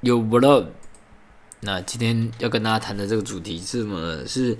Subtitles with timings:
[0.00, 0.66] 有不了。
[1.60, 4.26] 那今天要跟大家谈的这个主题是什么？
[4.26, 4.56] 是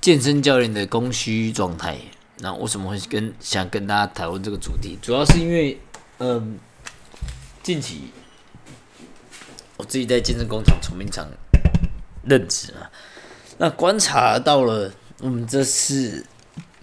[0.00, 1.98] 健身教练的供需状态。
[2.38, 4.98] 那为什么会跟想跟大家讨论这个主题？
[5.02, 5.78] 主要是因为，
[6.18, 6.58] 嗯，
[7.62, 8.10] 近期
[9.76, 11.28] 我自己在健身工厂、崇明厂
[12.24, 12.90] 任职啊，
[13.58, 16.26] 那观察到了，我们这次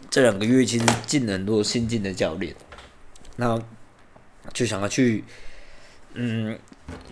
[0.10, 2.56] 这两个月其实进了很多新进的教练，
[3.36, 3.60] 那
[4.54, 5.24] 就想要去，
[6.14, 6.58] 嗯，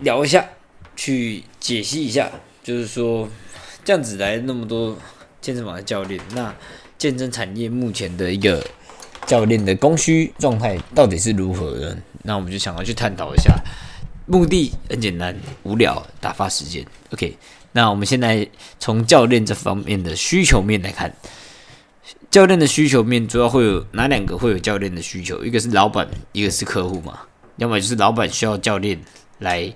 [0.00, 0.48] 聊一下，
[0.96, 2.28] 去解析一下。
[2.64, 3.28] 就是说，
[3.84, 4.98] 这样子来那么多
[5.40, 6.52] 健身房的教练，那
[6.98, 8.60] 健身产业目前的一个
[9.24, 11.96] 教练的供需状态到底是如何的？
[12.24, 13.54] 那我们就想要去探讨一下。
[14.26, 16.84] 目的很简单，无聊打发时间。
[17.12, 17.38] OK，
[17.70, 18.44] 那我们现在
[18.80, 21.14] 从教练这方面的需求面来看，
[22.32, 25.44] 教练的需求面主要会有哪两个会有教练的需求？
[25.44, 27.20] 一个是老板，一个是客户嘛。
[27.58, 29.00] 要么就是老板需要教练
[29.38, 29.72] 来。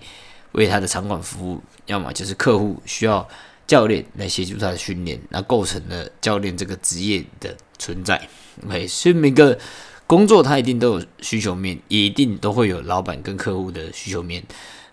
[0.53, 3.27] 为他的场馆服务，要么就是客户需要
[3.67, 8.21] 教练来协助他的训练，那构成了教练这个职业的存在。
[8.67, 9.59] OK，所以每个
[10.07, 14.43] 工作他一定都有需求面，也一定都会有老板跟客户的需求面。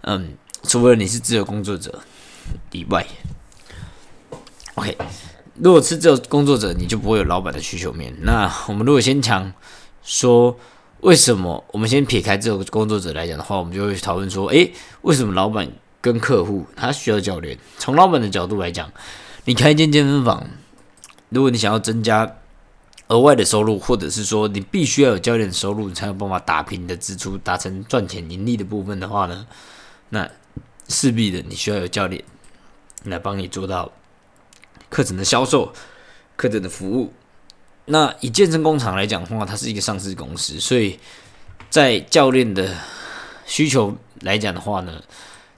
[0.01, 2.01] 嗯，除了你是自由工作者
[2.71, 3.05] 以外
[4.75, 4.95] ，OK，
[5.55, 8.13] 如果是自由工作者，你就不会有老板的需求面。
[8.21, 9.51] 那我们如果先讲
[10.03, 10.57] 说。
[11.07, 11.63] 为什么？
[11.71, 17.57] 我们先撇开这个工作者来讲的话，我们就会讨论说：诶，为什么老板跟客户他需要教练？
[17.77, 18.91] 从老板的角度来讲，
[19.45, 20.45] 你开一间健身房，
[21.29, 22.35] 如果你想要增加
[23.07, 29.47] 额外的收入，或者是说你必须要有教练的收入，你才有办法打平你的支出，达成赚钱盈利的部分的话呢，
[30.09, 30.29] 那
[30.89, 32.21] 势必的你需要有教练
[33.05, 33.93] 来帮你做到
[34.89, 35.71] 课程的销售、
[36.35, 37.13] 课程的服务。
[37.89, 40.99] 那以健身工厂来讲的话，它是一个上市公司，所以
[41.69, 42.75] 在教练的
[43.45, 45.01] 需求来讲的话呢，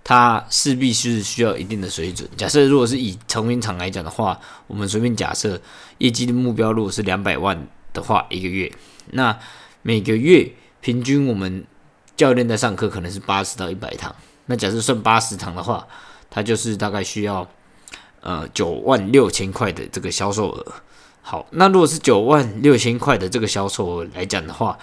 [0.03, 2.30] 它势必是需要一定的水准。
[2.38, 5.59] 假设如果是以成名厂来讲的话，我们随便假设
[5.97, 8.71] 业绩的目标如果是两百万的话，一个月，
[9.14, 9.36] 那
[9.81, 11.65] 每个月平均我们
[12.15, 14.15] 教练在上课可能是八十到一百堂。
[14.45, 15.87] 那假设算八十堂的话，
[16.30, 17.49] 它就是大概需要
[18.21, 20.73] 呃九万六千块的这个销售额。
[21.30, 24.80] 好，那如果是九万六千块的这个销售额来讲的话，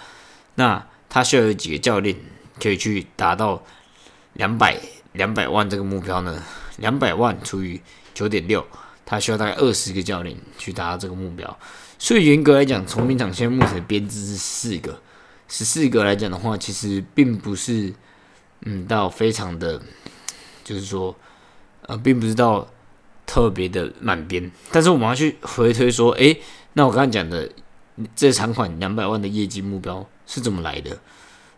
[0.55, 2.15] 那他需要有几个教练
[2.57, 3.61] 可以去达到
[4.31, 4.79] 两百
[5.11, 6.41] 两百万这个目标呢？
[6.77, 7.81] 两百万除以
[8.13, 8.65] 九点六，
[9.05, 11.59] 他需要大概二十个教练去达到这个目标。
[11.99, 15.01] 所以严格来讲，崇明场现在目前的编制是四个，
[15.49, 17.93] 十四个来讲的话，其实并不是
[18.61, 19.81] 嗯到非常的，
[20.63, 21.13] 就是说
[21.81, 22.65] 呃，并不是到。
[23.27, 26.41] 特别的满编，但是我们要去回推说，诶，
[26.73, 27.51] 那我刚才讲的
[28.15, 30.97] 这场款两百万的业绩目标是怎么来的？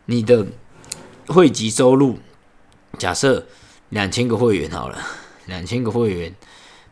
[0.05, 0.47] 你的
[1.27, 2.17] 会籍收入，
[2.97, 3.45] 假设
[3.89, 4.97] 两千个会员好了，
[5.45, 6.35] 两千个会员，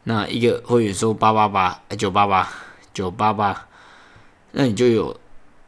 [0.04, 2.48] 那一个会员收八八八，九八八，
[2.94, 3.68] 九八八，
[4.52, 5.20] 那你就有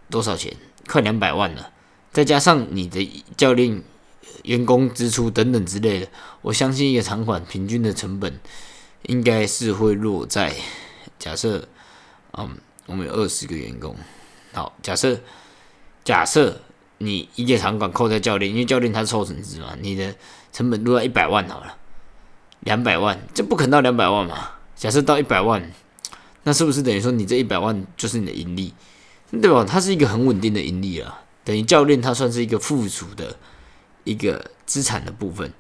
[0.10, 0.56] 多少钱？
[0.88, 1.72] 快两百万了，
[2.12, 3.82] 再加上你的教练、
[4.44, 6.08] 员工支出等等之类的，
[6.44, 8.40] 我相信一个场馆平均的成本。
[9.04, 10.54] 应该是会落在
[11.18, 11.68] 假设，
[12.34, 13.96] 嗯，我们有二十个员工，
[14.54, 15.20] 好，假设
[16.04, 16.62] 假设
[17.00, 20.16] 你一个场馆扣在教练，因为教练他是抽成制嘛，你的
[20.52, 21.78] 成本落在一百万好了，
[22.62, 24.52] 两百万这不可能到两百万嘛？
[24.76, 25.72] 假设到一百万，
[26.44, 28.74] 那是不是等于说你这一百万就是你的盈利，
[29.32, 29.66] 对吧？
[29.68, 33.38] 它是一个很稳定的盈利啊，等于教练他算是一个附属的
[34.04, 35.52] 一个资产的部分。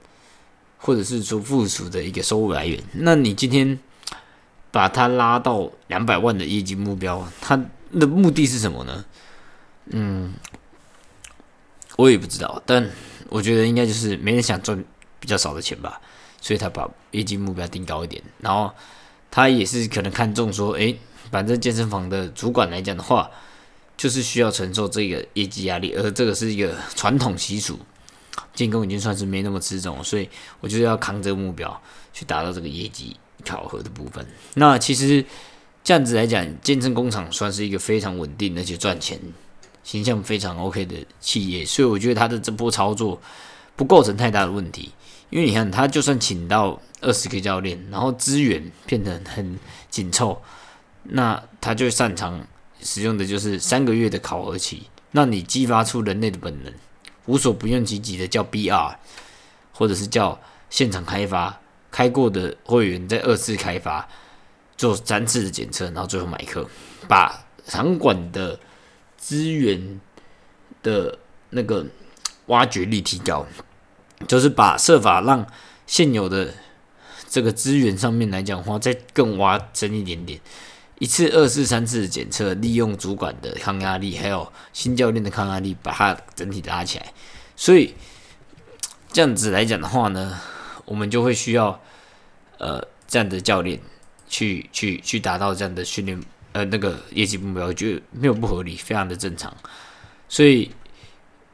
[0.82, 3.78] 或者是说附属的一个收入来源，那你今天
[4.72, 7.58] 把它拉到两百万的业绩目标，它
[7.92, 9.06] 的目的是什么呢？
[9.88, 10.34] 嗯，
[11.98, 12.90] 我也不知道，但
[13.28, 14.84] 我觉得应该就是没人想赚
[15.20, 16.00] 比较少的钱吧，
[16.40, 18.72] 所以他把业绩目标定高一点，然后
[19.30, 20.98] 他也是可能看中说，诶，
[21.30, 23.30] 反正健身房的主管来讲的话，
[23.98, 27.78] 就是需要承受这个业绩压力，而这个是一个传统习俗。
[28.60, 30.28] 进攻已经算是没那么吃重，所以
[30.60, 33.16] 我就要扛这个目标去达到这个业绩
[33.46, 34.26] 考核的部分。
[34.56, 35.24] 那其实
[35.82, 39.18] 这样子来讲，健身工厂算是一个非常稳定而且赚钱、
[39.82, 43.18] 形象非常 OK 的企业，所以我觉得他的这波操作
[43.78, 44.92] 不构成太大的问题。
[45.30, 49.58] 因为你看，他就算请到二十个教练，然后资源变得很
[49.90, 50.42] 紧凑，
[51.04, 52.46] 那他就擅长
[52.82, 54.84] 使用的就是三个月的考核期，
[55.14, 56.74] 让你激发出人类的本能。
[57.30, 58.96] 无所不用其极的叫 BR，
[59.72, 60.42] 或者是叫
[60.72, 61.62] 现场开发，
[61.92, 64.10] 开过的会员在二次开发，
[64.76, 66.68] 做三次的检测，然后最后买课，
[67.08, 68.60] 把场馆的
[69.16, 70.02] 资源
[70.82, 71.20] 的
[71.52, 71.86] 那个
[72.48, 73.46] 挖掘力提高，
[74.28, 75.46] 就是把设法让
[75.86, 76.52] 现有的
[77.28, 80.42] 这个资源上面来讲的话，再更挖深一点点，
[81.00, 87.12] 一次、二次、三次检测，利用主管的抗压力，还有新教练的抗压力，把它整体拉起来。
[87.56, 87.96] 所以
[89.12, 90.40] 这样子来讲的话呢，
[90.86, 91.82] 我们就会需要
[92.60, 93.80] 呃这样的教练
[94.28, 99.52] 去去去达到这样的训练呃那个业绩目标，就没有不合理，非常的正常。
[100.28, 100.72] 所以。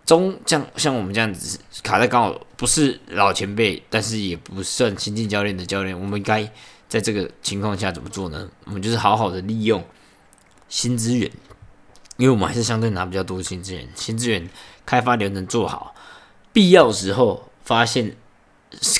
[0.06, 6.48] 中像像我们这样子卡在刚好不是老前辈，但是也不算新进教练的教练，我们该
[6.88, 8.50] 在这个情况下怎么做呢？
[8.66, 9.84] 我们就是好好的利用
[10.70, 11.32] 新资源，
[12.18, 14.50] 因为我们还是相对拿比较多新资源，新资源
[14.86, 15.96] 开发流程做好，
[16.54, 18.16] 必要时候发现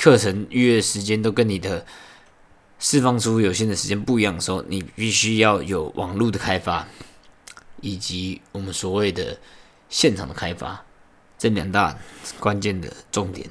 [0.00, 1.86] 课程预约时间都跟你的
[2.78, 6.86] 释放出有限的时间不一样的时候，你必须要有网络的开发，
[7.80, 9.38] 以及我们所谓的
[9.88, 10.82] 现场的开发。
[11.38, 11.98] 这两大
[12.40, 13.50] 关键的重点，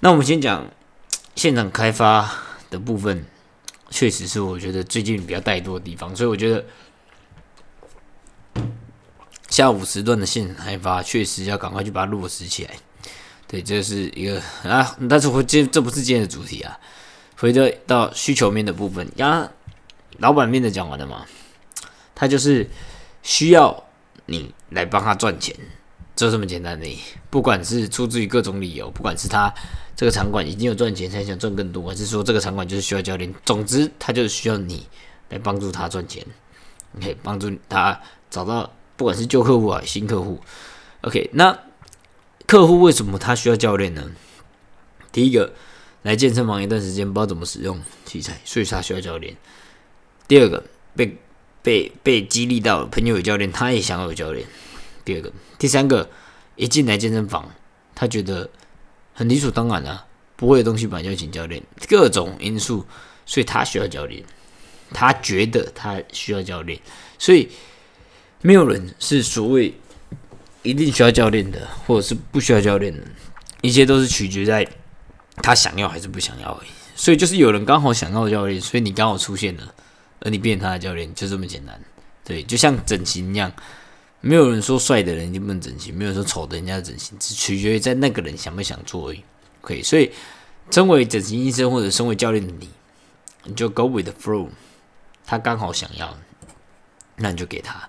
[0.00, 0.68] 那我们先讲
[1.36, 2.28] 现场开发
[2.72, 3.24] 的部分，
[3.90, 6.64] 确实是我觉得最近比较怠惰的地方，所以我觉得
[9.50, 12.70] 下午时段的线开发确实要赶快去把它落实起来。
[13.46, 16.80] 对，这是一个啊，但是我今这不是今天的主题啊，
[17.36, 19.52] 回到到需求面的部分，刚
[20.16, 21.26] 老板面的讲完了嘛，
[22.14, 22.66] 他就是
[23.22, 23.84] 需要
[24.24, 25.54] 你来帮他赚钱。
[26.14, 26.86] 就这么简单的，
[27.30, 29.52] 不管是出自于各种理由，不管是他
[29.94, 34.86] 这个场馆已经有赚钱，才想赚更多，还是说这个场馆就是需要教练，总之他就是需要你
[35.28, 36.24] 来帮助他赚钱
[36.96, 38.00] ，OK，帮助他
[38.30, 40.40] 找到不管是旧客户啊、新客户
[41.02, 41.58] ，OK，那
[42.46, 44.10] 客户为什么他需要教练呢？
[45.12, 45.52] 第一个
[46.02, 49.36] 来健身房一段时间不知道怎么使用器材，所以他需要教练。
[50.26, 50.64] 第二个
[50.96, 51.18] 被
[51.62, 54.46] 被被激励到朋友有教练，他也想要有教练。
[55.04, 56.08] 第二个，第三个，
[56.56, 57.50] 一进来健身房，
[57.94, 58.48] 他觉得
[59.14, 60.06] 很理所当然啊，
[60.36, 62.86] 不会的东西本来就请教练，各种因素，
[63.26, 64.24] 所以他需要教练，
[64.92, 66.80] 他觉得他需要教练，
[67.18, 67.48] 所以
[68.40, 69.74] 没有人是所谓
[70.62, 73.02] 一定需要教练的，或者是不需要教练的，
[73.60, 74.66] 一切都是取决在
[75.36, 76.68] 他想要还是不想要而已。
[76.94, 79.74] 所以就是有人刚好想要教练，所以你刚好出现了，
[80.20, 81.80] 而你变成他的教练，就这么简单。
[82.24, 83.52] 对，就像整形一样。
[84.22, 89.22] 没有人说帅的人一定不能整形，没有说丑的人家整形，只取决于在那个人想不想做而已。
[89.60, 90.10] 可以，所以
[90.70, 92.70] 身为整形医生或者身为教练的你，
[93.44, 94.48] 你就 go with the flow，
[95.26, 96.16] 他刚好想要，
[97.16, 97.88] 那你就给他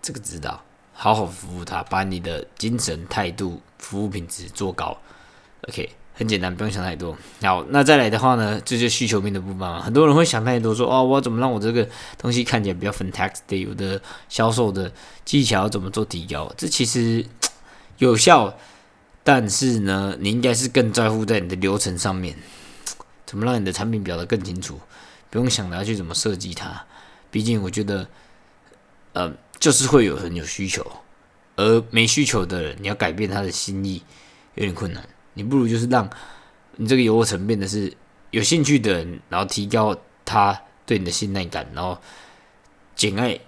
[0.00, 0.62] 这个指导，
[0.92, 4.96] 好好服务他，把你的精神态度、服务品质做高。
[5.68, 5.90] OK。
[6.22, 7.16] 很简单，不用想太多。
[7.40, 9.82] 好，那再来的话呢，这就需求面的部分嘛。
[9.82, 13.68] 很多人会想太多，说哦，我怎么让我这个东西看起来比较 fantastic？
[13.68, 14.92] 我的销售的
[15.24, 16.52] 技巧怎么做提高？
[16.56, 17.26] 这其实
[17.98, 18.56] 有效，
[19.24, 22.36] 但是呢，你应该是更在乎在你的流程上面，
[23.26, 24.78] 怎么让你的产品表达更清楚？
[25.28, 26.84] 不用想着要去怎么设计它。
[27.30, 28.06] 毕竟我觉得，
[29.14, 30.86] 呃，就是会有人有需求，
[31.56, 34.02] 而没需求的人，你要改变他的心意，
[34.54, 35.02] 有点困难。
[35.34, 36.08] 你不如就是让
[36.76, 37.92] 你这个游程变得是
[38.30, 41.98] 有兴趣的人，然后提高他对你的信赖感，然后
[42.94, 43.38] 减爱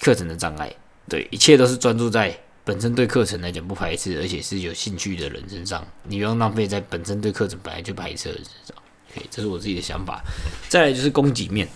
[0.00, 0.74] 课程的障碍。
[1.08, 5.86] 对，一切都是专注在本身对课程来讲不排斥，而且是有兴趣的人身上。
[6.04, 8.76] 你不用浪费在本身对课程本来就排斥的人身上。
[9.10, 10.22] OK，这是我自己的想法。
[10.68, 11.68] 再来就是供给面，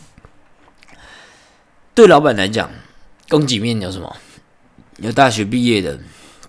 [1.94, 2.70] 对老板来讲，
[3.28, 4.16] 供给面有什么？
[4.96, 5.98] 有大学毕业的、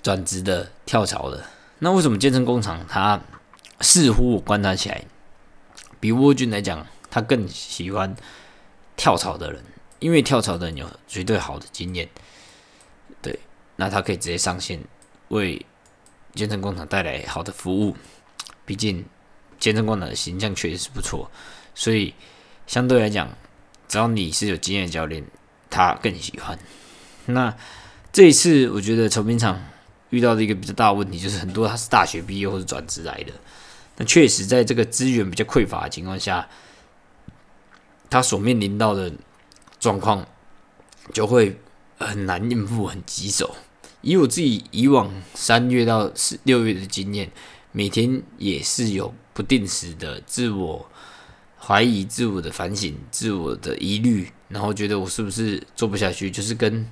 [0.01, 1.45] 转职的、跳槽的。
[1.79, 3.21] 那为什么健身工厂它
[3.79, 5.03] 似乎我观察起来，
[5.99, 8.13] 比沃俊来讲，他更喜欢
[8.97, 9.63] 跳槽的人，
[9.99, 12.09] 因为跳槽的人有绝对好的经验，
[13.21, 13.39] 对，
[13.77, 14.83] 那他可以直接上线
[15.29, 15.65] 为
[16.35, 17.95] 健身工厂带来好的服务。
[18.65, 19.05] 毕竟
[19.57, 21.31] 健身工厂的形象确实是不错，
[21.73, 22.13] 所以
[22.67, 23.29] 相对来讲，
[23.87, 25.25] 只要你是有经验的教练，
[25.69, 26.59] 他更喜欢。
[27.27, 27.55] 那
[28.11, 29.61] 这一次，我觉得筹兵场。
[30.09, 33.33] 遇到的一个比较大的问题，就是很多他是大学毕业或者转职来的，
[33.97, 36.47] 那确实在这个资源比较匮乏的情况下，
[38.09, 39.11] 他所面临到的
[39.79, 40.25] 状况
[41.13, 41.59] 就会
[41.99, 43.55] 很难应付，很棘手。
[44.01, 47.31] 以我自己以往三月到四六月的经验，
[47.71, 50.89] 每天也是有不定时的自我
[51.59, 56.89] 怀疑、自我的反省、自我的疑虑，然后觉得我是不是做不下去，就是跟。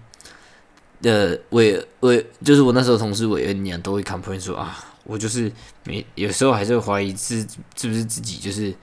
[1.02, 5.52] 的伟伟就是我那时候同事伟恩一样，都会 complain 说啊，我就是
[5.84, 8.74] 没有时候还是会怀疑是是不是自己，就是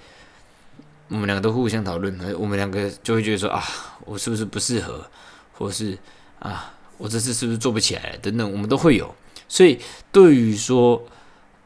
[1.08, 3.62] 我们两个都互相讨论，我们两个就会觉得说啊，
[4.04, 5.04] 我是不是不适合，
[5.52, 5.98] 或是
[6.38, 9.14] 啊，我这次是不是做不起来等等，我们都会有。
[9.48, 9.78] 所以
[10.10, 11.02] 对于说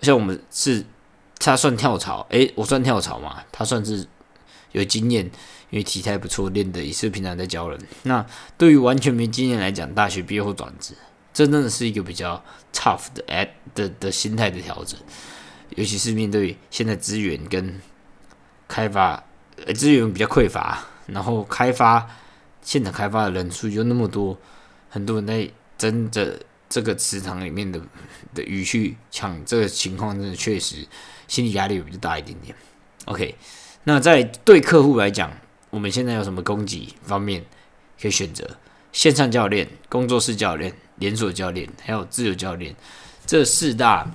[0.03, 0.85] 像我们是
[1.39, 3.43] 他算跳槽，诶，我算跳槽嘛？
[3.53, 4.07] 他算是
[4.73, 5.25] 有经验，
[5.71, 7.79] 因为体态不错，练的也是平常在教人。
[8.03, 8.25] 那
[8.57, 10.95] 对于完全没经验来讲，大学毕业后转职，
[11.33, 14.99] 这真的是一个比较 tough 的诶的的心态的调整，
[15.77, 17.81] 尤其是面对现在资源跟
[18.67, 19.23] 开发，
[19.67, 22.09] 呃，资源比较匮乏，然后开发
[22.63, 24.39] 现场开发的人数又那么多，
[24.89, 26.41] 很多人在争着。
[26.71, 27.81] 这个池塘里面的
[28.35, 30.87] 的鱼去抢，这个情况真的确实
[31.27, 32.55] 心理压力比较大一点点。
[33.07, 33.35] OK，
[33.89, 35.33] 那在对客户来讲，
[35.71, 37.43] 我们现在有什么供给方面
[37.99, 38.47] 可以选择？
[38.93, 42.77] 线上教练、工作室教练、连锁教练，还有自由教练，
[43.25, 44.07] 这四大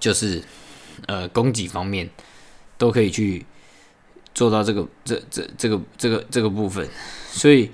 [0.00, 0.42] 就是
[1.06, 2.08] 呃供给方面
[2.78, 3.44] 都可以去
[4.34, 6.88] 做到这个这这这个这个这个部分。
[7.30, 7.70] 所以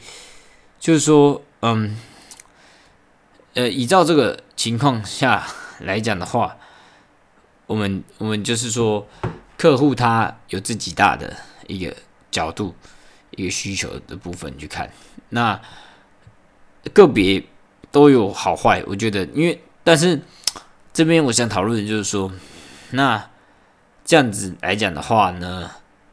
[0.81, 1.97] 就是说，嗯。
[3.55, 5.47] 呃，依照这个情况下
[5.79, 6.57] 来讲的话，
[7.69, 9.07] 我们我们就是说，
[9.65, 11.35] 客户他有自己大的
[11.69, 11.97] 一个
[12.31, 12.75] 角度、
[13.31, 14.93] 一个需求的部分去看，
[15.31, 15.59] 那
[16.93, 17.43] 个别
[17.91, 18.85] 都有好坏。
[18.87, 20.21] 我觉得，因为但是
[20.93, 22.31] 这边我想讨论的就是说，
[22.91, 23.31] 那
[24.05, 25.71] 这样子来讲的话呢？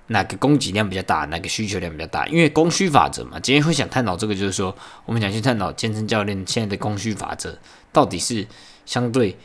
[0.07, 2.25] 哪个供给量比较大，哪个需求量比较大？
[2.27, 4.73] 因为供需法则嘛，今天会想探讨这个，就是说，
[5.05, 7.57] 我们想去探讨健身教练现在的供需法则
[7.91, 8.47] 到底是
[8.85, 9.37] 相对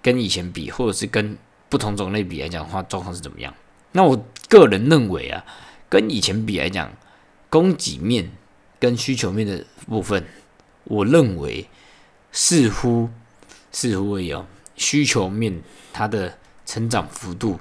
[0.00, 1.36] 跟以前比，或者是跟
[1.70, 3.54] 不同种类比来讲的话，状况是怎么样？
[3.92, 5.42] 那我个人认为啊，
[5.88, 6.92] 跟以前比来讲，
[7.48, 8.30] 供给面
[8.78, 10.26] 跟需求面的部分，
[10.84, 11.66] 我认为
[12.30, 13.08] 似乎
[13.72, 14.44] 似乎会有
[14.76, 15.62] 需求面
[15.94, 16.36] 它的
[16.66, 17.58] 成长幅度，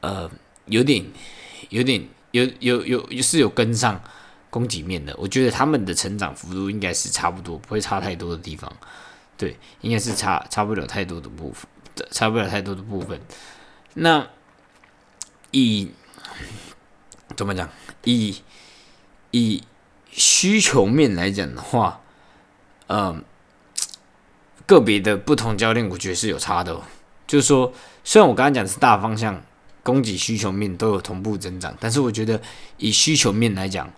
[0.00, 0.30] 呃。
[0.66, 1.04] 有点，
[1.68, 4.02] 有点，有有有是有跟上
[4.48, 5.14] 供给面的。
[5.18, 8.72] 我觉得他们的成长幅度应该是差不多，不会差太多的地方。
[9.36, 11.68] 对，应该是差差不了太多的部分，
[12.14, 13.20] 差不了太多的部分。
[13.94, 14.28] 那
[15.50, 15.90] 以
[17.36, 17.68] 怎么讲？
[18.04, 18.40] 以
[19.32, 19.62] 以
[20.10, 22.00] 需求面来讲的话，
[22.86, 23.24] 嗯，
[24.64, 26.80] 个别的不同教练，我觉得是有差的。
[27.26, 27.72] 就是说，
[28.04, 29.42] 虽然我刚刚讲的是大方向。
[29.84, 32.40] 供给需求面都有同步增长，但是我觉得
[32.78, 33.92] 以需求面来讲，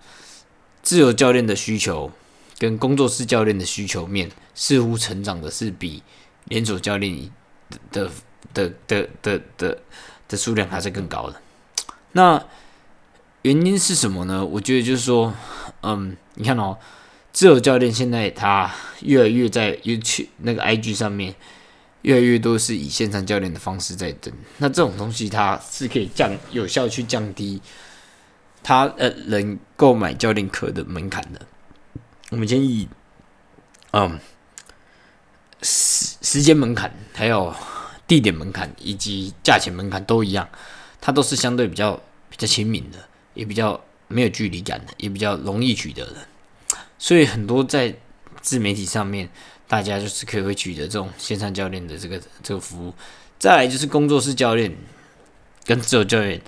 [0.83, 2.11] 自由教练的需求
[2.57, 6.03] 跟工作室教练的需求面似乎成长的是比
[6.43, 7.09] 连锁教练
[7.91, 8.09] 的
[8.53, 9.77] 的的的的
[10.27, 11.41] 的数量还是更高的。
[12.13, 12.43] 那
[13.43, 14.45] 原因是什么呢？
[14.45, 15.33] 我觉得就是说，
[15.81, 16.77] 嗯，你看哦，
[17.31, 18.71] 自由教练现在他
[19.01, 21.35] 越来越在 YouTube 那个 IG 上面。
[22.03, 27.59] 越来越多是以线上教练的方式在登，那这种东西它是可以降有效去降低
[28.63, 31.41] 他呃人购买教练课的门槛的。
[32.29, 32.87] 我们建议，
[33.91, 34.17] 嗯，
[35.61, 37.53] 时时间门槛、还有
[38.07, 40.47] 地点门槛以及价钱门槛都一样，
[41.01, 41.93] 它都是相对比较
[42.29, 42.97] 比较亲民的，
[43.33, 46.15] 也比较没有距离感的，也比较容易取得的。
[46.97, 47.95] 所以很多在
[48.41, 49.29] 自媒体上面。
[49.69, 52.93] 大家就是可以会取得这种线上教练的这个这个服务，
[53.37, 54.73] 再来就是工作室教练
[55.65, 56.41] 跟自由教练，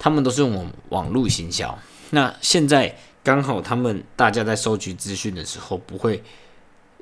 [0.00, 1.78] 他们都是用网网络行销。
[2.10, 6.20] 那现在刚好他们大家在收集资讯的时候，不会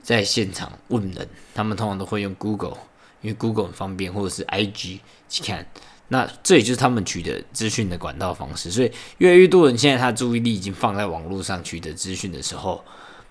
[0.04, 2.78] 在现场问人，他们通常都会用 Google，
[3.20, 5.66] 因为 Google 很方便，或者是 IG 去看。
[6.06, 8.70] 那这也就是他们取得资讯的管道方式。
[8.70, 12.84] 所以越来越多人现在他注意力已经放在网络上取得资讯的时候。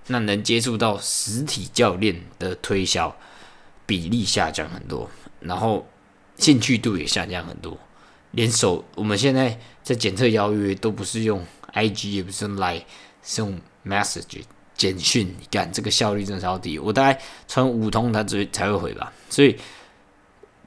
[0.08, 3.16] 那能接触到实体教练的推销
[3.86, 5.88] 比例下降很多，然后
[6.36, 7.78] 兴趣度也下降很多。
[8.32, 12.84] 连手我们现在在检测邀约都不是用 IG，也不是用 Line，
[13.24, 14.42] 是用 Message
[14.84, 15.28] 简讯。
[15.40, 19.14] 你看这个效率真的超低，我大概传五通他才才会回吧。
[19.30, 19.58] 所以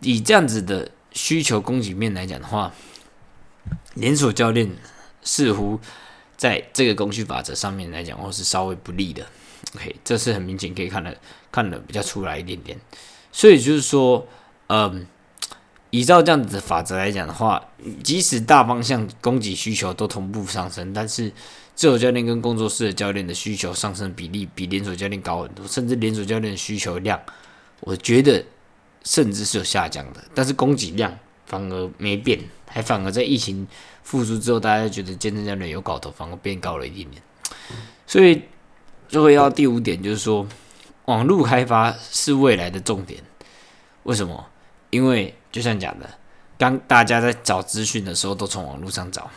[0.01, 2.73] 以这样子的需求供给面来讲的话，
[3.95, 4.71] 连锁教练
[5.23, 5.79] 似乎。
[6.39, 9.25] 在这个供需法则上面来讲，或是稍微不利的
[9.75, 11.17] ，OK，这是很明显可以看得
[11.51, 12.79] 看得比较出来一点点。
[13.33, 14.29] 所以就是说，
[14.67, 15.07] 嗯，
[15.89, 17.71] 依照这样子的法则来讲的话，
[18.05, 21.33] 即使大方向供给需求都同步上升，但是
[21.77, 27.21] 自由教练跟工作室的教练的需求上升比例比连锁教练高很多，甚至连锁教练的需求量，
[27.81, 28.45] 我觉得
[29.05, 33.69] 甚至是有下降的，但是供给量反而没变，还反而在疫情。
[34.03, 37.21] 复苏之后，大家觉得健身教练有搞头，反而变高了一点点。
[38.07, 38.41] 所以，
[39.09, 40.47] 就会要第五点，就是说，
[41.07, 43.21] 网络开发是未来的重点。
[44.05, 44.47] 为什么？
[44.91, 46.09] 因为就像讲的，
[46.57, 49.29] 当大家在找资讯的时候，都从网络上找，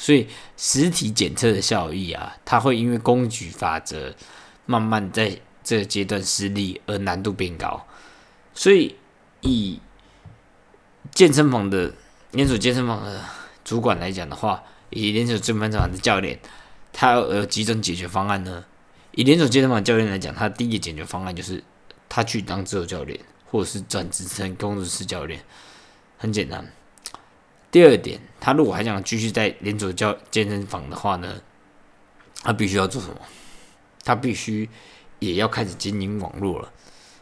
[0.00, 0.26] 所以
[0.56, 4.14] 实体检测的效益啊，它会因为工具法则
[4.64, 7.86] 慢慢在这个阶段失利，而难度变高。
[8.54, 8.96] 所以，
[9.42, 9.78] 以
[11.12, 11.92] 健身房的
[12.30, 13.22] 连锁健身房的
[13.62, 16.40] 主管来讲的话，以连锁健身房的教练，
[16.94, 18.64] 他有几种解决方案呢？
[19.12, 21.62] 以连锁健身房教练来讲，他第一个解决方案就是
[22.08, 25.44] 他去当自由教练，或者是转职成工作室教练，
[26.16, 26.66] 很简单。
[27.70, 31.40] 第二点，他如果还想继续在连锁教健身房的话呢，
[32.42, 33.14] 他必须要做什么？
[34.04, 34.68] 他必须
[35.20, 36.72] 也要开始经营网络了。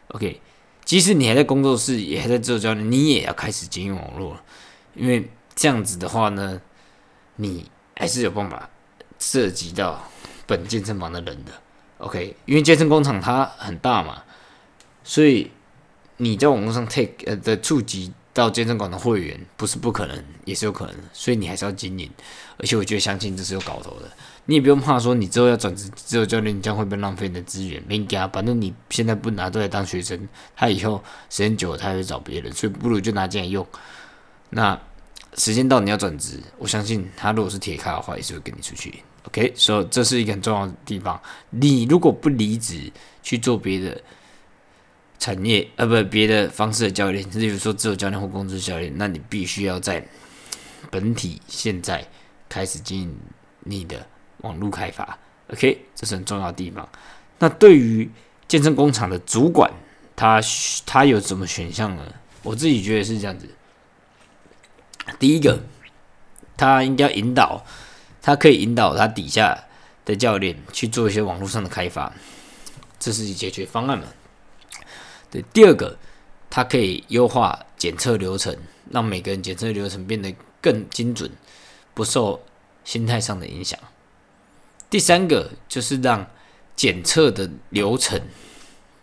[0.09, 0.41] OK，
[0.85, 4.43] 即使你还在工作室，也还在做教练，你也要开始经营网络了。
[4.95, 6.63] 因为这样子的话呢，
[7.37, 8.71] 你还是有办法
[9.19, 10.03] 涉及到
[10.47, 11.53] 本健身房的人的。
[11.99, 14.23] OK，因为健身工厂它很大嘛，
[15.05, 15.51] 所以
[16.17, 18.15] 你在网络上 take 呃的触及。
[18.35, 22.09] 到健身馆的会员不是不可能，也是有可能，所以你还是要经营。
[22.57, 24.09] 而且我觉得相信这是有搞头的，
[24.47, 27.83] 你也不用怕说你之后要转职自由教练，你将会被浪费你的资源。
[27.89, 33.67] 没给他，反正你现在不拿都来当学生，他以后时间久了他会找别人，所以不如就拿进来用。
[34.51, 34.81] 那
[35.35, 39.03] 时间到你要转职，我相信他如果是铁卡的话，也是会跟你出去。
[39.25, 41.21] OK，所以这是一个很重要的地方。
[41.51, 42.93] 你如果不离职
[43.23, 44.01] 去做别的。
[45.19, 50.07] 产业呃不别的方式的教练，例如说自由教练或工资教练，那你必须要在
[50.91, 52.07] 本体现在
[52.49, 53.17] 开始经营
[53.61, 54.07] 你的
[54.39, 55.19] 网络开发
[55.53, 56.89] ，OK，这是很重要的地方。
[57.39, 58.11] 那对于
[58.47, 59.71] 健身工厂的主管，
[60.15, 60.41] 他
[60.87, 62.03] 他有什么选项呢？
[62.43, 63.49] 我自己觉得是这样子。
[65.19, 65.61] 第一个，
[66.57, 67.65] 他应该引导，
[68.23, 69.65] 他可以引导他底下
[70.05, 72.13] 的教练去做一些网络上的开发，
[72.99, 74.05] 这是解决方案嘛？
[75.31, 75.97] 对，第二个，
[76.49, 78.57] 它可以优化检测流程，
[78.91, 81.31] 让每个人检测流程变得更精准，
[81.95, 82.43] 不受
[82.85, 83.79] 心态上的影响。
[84.89, 86.27] 第三个就是让
[86.75, 88.21] 检测的流程，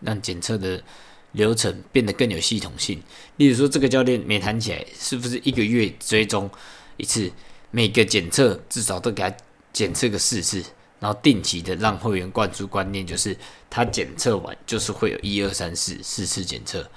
[0.02, 0.84] 让检测的
[1.34, 3.02] 流程变得更有系统性。
[3.38, 6.50] 例如说，这个教练每谈起来，是不是一个月追踪
[6.98, 7.32] 一次？
[7.70, 9.36] 每个检测至少都给他
[9.74, 10.64] 检测个四次。
[11.00, 13.36] 然后定期的让会员灌输观念，就是
[13.70, 16.90] 他检测完就是会有一二三四四次检测，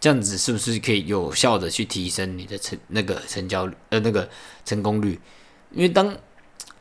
[0.00, 4.28] 这样子是不是可以有效的去提升你的成那个成交呃那个
[4.64, 5.20] 成功率？
[5.72, 6.16] 因为当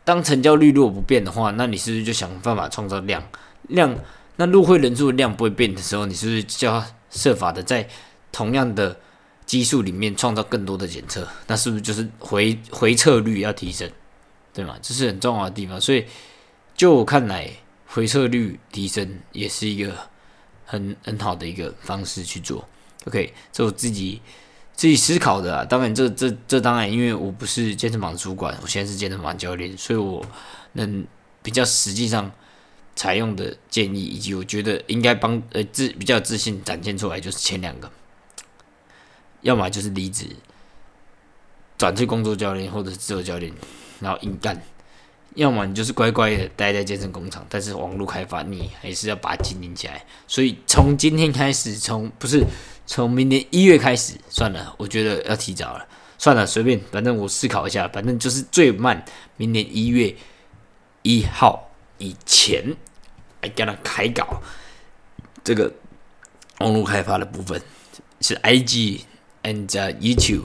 [0.05, 3.21] 当成交率如果不变的话，那你是不是就想办法创造量
[3.63, 3.93] 量？
[4.37, 7.89] 那入会人数量不会变的时候，你是不是就要设法的在
[8.31, 8.95] 同样的
[9.45, 11.27] 基数里面创造更多的检测？
[11.47, 13.89] 那是不是就是回回测率要提升？
[14.53, 14.77] 对吗？
[14.81, 16.05] 这是很重要的地方，所以。
[16.79, 17.51] 就我看来，
[17.87, 19.93] 回撤率提升也是一个
[20.65, 22.65] 很很好的一个方式去做。
[23.03, 24.21] OK，这我自己
[24.73, 25.65] 自己思考的啊。
[25.65, 30.25] 当然，这这这当然，因为我不是健身房主管，我现在是健身房教练，所以我
[30.71, 31.05] 能
[31.43, 32.31] 比较实际上
[32.95, 37.91] 采用的建议，以及我觉得应该帮呃自比较自信展现出来，就是前两个，
[39.41, 40.27] 要么就是离职
[41.77, 43.51] 转去工作教练，或者是自由教练，
[43.99, 44.63] 然后硬干。
[45.35, 50.03] 要么你就是乖乖的待在健身工厂，但是网络开发你还是要把它经营起来。
[50.27, 52.43] 所以从今天开始，从不是
[52.85, 55.87] 从明年一月开始，算了，我觉得要提早了。
[56.17, 59.05] 算了，随便，反正我思考一下，反正就是最慢
[59.37, 60.13] 明年一月
[61.03, 62.75] 一号以前，
[63.41, 64.41] 来跟他开搞
[65.43, 65.71] 这个
[66.59, 67.61] 网络开发的部分，
[68.19, 69.01] 是 IG
[69.43, 70.43] and YouTube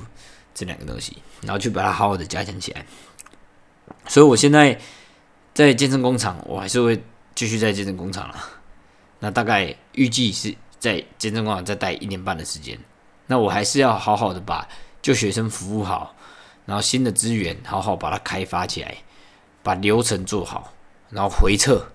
[0.54, 2.86] 这两个东西，然后去把它好好的加强起来。
[4.06, 4.78] 所以，我现在
[5.54, 7.02] 在健身工厂，我还是会
[7.34, 8.34] 继续在健身工厂了。
[9.20, 12.78] 那大概预计是在健身工厂再待一年半的时间。
[13.26, 14.68] 那我还是要好好的把
[15.00, 16.14] 旧学生服务好，
[16.66, 18.94] 然后新的资源好好把它开发起来，
[19.62, 20.74] 把流程做好，
[21.08, 21.86] 然后回撤。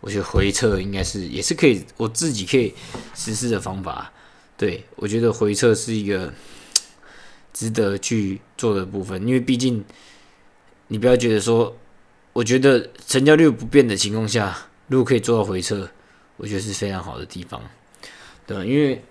[0.00, 2.74] 我觉得回撤应该是也是可以，我自己可以
[3.14, 4.12] 实施的方法。
[4.56, 6.32] 对我觉得回撤是一个
[7.52, 9.84] 值得去做的部分，因为毕竟。
[10.88, 11.76] 你不要觉得说，
[12.32, 14.56] 我觉得成交率不变的情况下，
[14.88, 15.88] 如果可以做到回撤，
[16.36, 17.60] 我觉得是非常好的地方，
[18.46, 18.66] 对？
[18.66, 19.02] 因为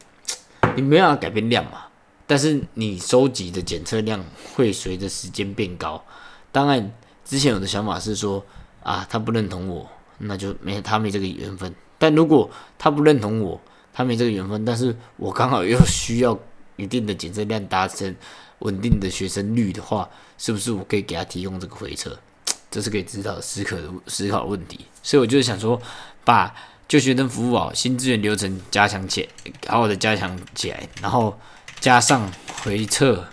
[0.75, 1.85] 你没办法改变量嘛，
[2.27, 6.03] 但是你收集的检测量会随着时间变高。
[6.51, 6.91] 当然，
[7.25, 8.45] 之前有的想法是说，
[8.83, 11.73] 啊，他不认同我，那就没他没这个缘分。
[11.97, 13.59] 但如果他不认同我，
[13.93, 16.37] 他没这个缘分，但是我刚好又需要
[16.75, 18.15] 一定的检测量达成。
[18.59, 22.17] 稳定的学生率的话，是不是我可以给他提供这个回撤？
[22.71, 23.75] 这是可以知道思考
[24.07, 24.85] 思考问题。
[25.01, 25.81] 所以我就是想说，
[26.23, 26.55] 把
[26.87, 31.37] 旧学生服务好，新资源流程加强起来，好好的加强起来，然后
[31.81, 32.31] 加上
[32.63, 33.27] 回撤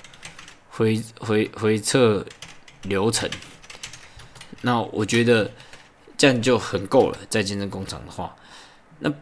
[0.68, 2.26] 回回回撤
[2.83, 3.31] 流程，
[4.62, 5.48] 那我觉得
[6.18, 7.18] 这样就很够了。
[7.29, 8.35] 在健身工厂的话，
[8.98, 9.12] 那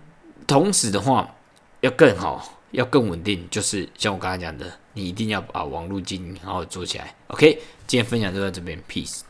[0.47, 1.37] 同时的话
[1.81, 7.15] 要更好，要更稳定，就是像我刚才讲的，你一定要把网络经营好好做起来。
[7.29, 9.21] OK，今天分享就到这边，Peace。